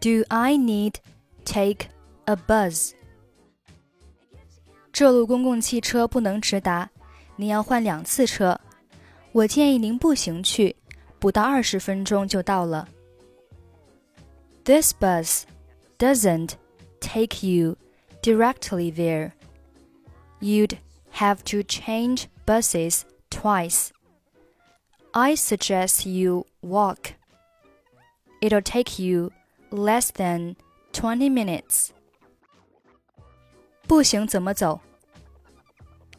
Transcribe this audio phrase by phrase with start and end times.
[0.00, 0.96] Do I need
[1.44, 1.88] take
[2.26, 2.92] a bus?
[4.92, 6.90] 这路公共汽车不能直达，
[7.36, 8.58] 您要换两次车。
[9.32, 10.74] 我建议您步行去，
[11.18, 12.88] 不到二十分钟就到了。
[14.64, 15.42] This bus
[15.98, 16.52] doesn't
[17.00, 17.76] take you
[18.22, 19.32] directly there.
[20.40, 20.78] You'd
[21.14, 23.88] have to change buses twice.
[25.12, 27.14] I suggest you walk.
[28.40, 29.32] It'll take you
[29.70, 30.56] less than
[30.92, 31.88] 20 minutes.
[33.92, 34.80] 步行怎么走？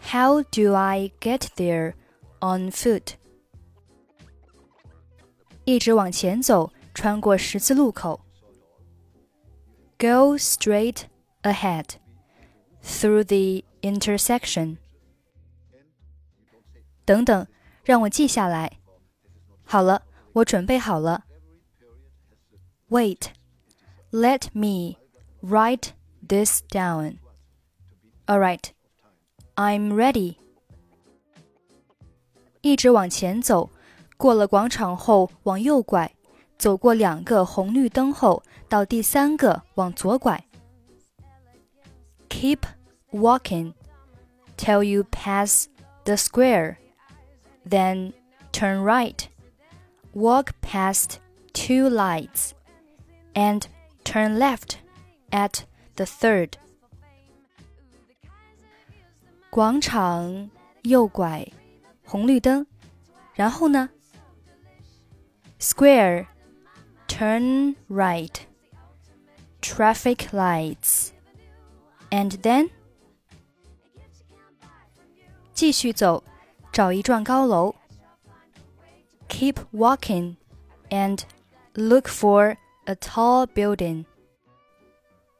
[0.00, 1.94] How do I get there
[2.40, 3.14] on foot？
[5.64, 8.20] 一直往前走，穿过十字路口。
[9.98, 11.02] Go straight
[11.42, 11.96] ahead
[12.82, 14.78] through the intersection。
[17.04, 17.46] 等等，
[17.84, 18.78] 让我记下来。
[19.64, 21.24] 好了，我准备好了。
[22.88, 23.32] Wait,
[24.10, 24.96] let me
[25.42, 25.90] write
[26.26, 27.18] this down.
[28.26, 28.62] All right,
[29.54, 30.36] I'm ready.
[32.60, 33.70] 一直往前走，
[34.16, 36.14] 过了广场后往右拐，
[36.58, 40.44] 走过两个红绿灯后，到第三个往左拐。
[42.28, 42.60] Keep
[43.10, 43.72] walking
[44.56, 45.66] till you pass
[46.04, 46.76] the square,
[47.68, 48.12] then
[48.52, 49.26] turn right.
[50.12, 51.18] Walk past
[51.52, 52.50] two lights
[53.34, 53.62] and
[54.04, 54.76] turn left
[55.30, 55.64] at
[55.96, 56.58] the third.
[59.52, 60.50] 广场
[60.82, 61.46] 右拐，
[62.04, 62.66] 红绿灯，
[63.34, 63.90] 然后呢？
[65.58, 66.26] Square,
[67.08, 68.34] turn right,
[69.60, 71.08] traffic lights,
[72.10, 72.70] and then
[75.52, 76.22] 继续走，
[76.72, 77.74] 找一幢高楼。
[79.28, 80.36] Keep walking
[80.90, 81.22] and
[81.74, 84.04] look for a tall building.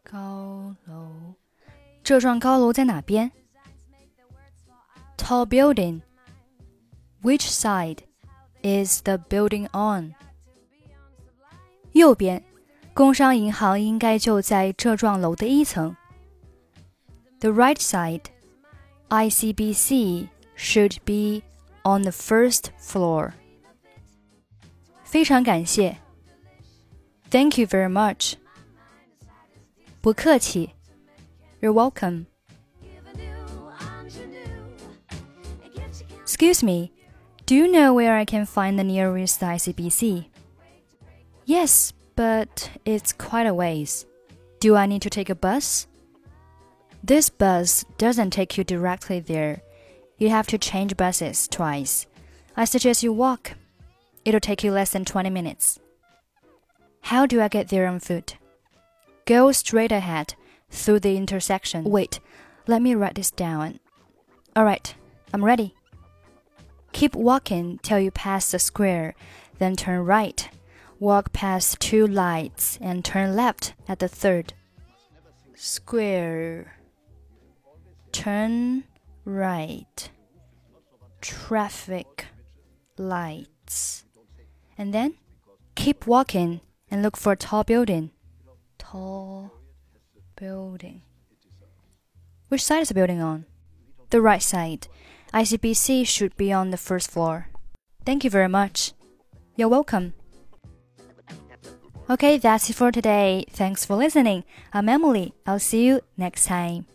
[0.02, 1.34] 高楼，
[2.02, 3.30] 这幢高楼在哪边
[5.16, 6.02] ？Tall building.
[7.22, 8.04] Which side
[8.62, 10.14] is the building on?
[11.92, 12.42] 右边，
[12.94, 15.96] 工商银行应该就在这幢楼的一层。
[17.40, 18.22] The right side.
[19.08, 21.42] ICBC should be
[21.82, 23.32] on the first floor.
[25.02, 25.96] 非常感谢。
[27.30, 28.34] Thank you very much.
[30.00, 30.70] 不客气。
[31.60, 32.26] You're welcome.
[36.43, 36.91] Excuse me,
[37.45, 40.25] do you know where I can find the nearest ICBC?
[41.45, 44.05] Yes, but it's quite a ways.
[44.59, 45.87] Do I need to take a bus?
[47.01, 49.61] This bus doesn't take you directly there.
[50.17, 52.07] You have to change buses twice.
[52.57, 53.53] I suggest you walk.
[54.25, 55.79] It'll take you less than 20 minutes.
[57.03, 58.35] How do I get there on foot?
[59.23, 60.35] Go straight ahead
[60.69, 61.85] through the intersection.
[61.85, 62.19] Wait,
[62.67, 63.79] let me write this down.
[64.57, 64.95] Alright,
[65.33, 65.73] I'm ready.
[66.93, 69.15] Keep walking till you pass the square,
[69.57, 70.49] then turn right.
[70.99, 74.53] Walk past two lights and turn left at the third.
[75.55, 76.77] Square.
[78.11, 78.85] Turn
[79.25, 80.09] right.
[81.19, 82.27] Traffic
[82.97, 84.05] lights.
[84.77, 85.15] And then
[85.75, 88.11] keep walking and look for a tall building.
[88.77, 89.51] Tall
[90.35, 91.01] building.
[92.49, 93.45] Which side is the building on?
[94.11, 94.87] The right side.
[95.33, 97.47] ICBC should be on the first floor.
[98.05, 98.93] Thank you very much.
[99.55, 100.13] You're welcome.
[102.09, 103.45] Okay, that's it for today.
[103.49, 104.43] Thanks for listening.
[104.73, 105.33] I'm Emily.
[105.47, 106.85] I'll see you next time.